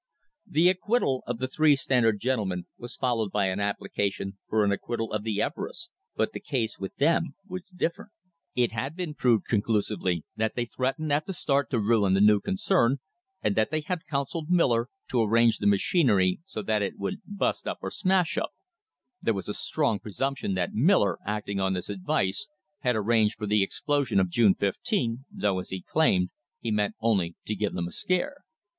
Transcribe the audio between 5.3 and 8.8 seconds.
Everests, but the case with them was different. It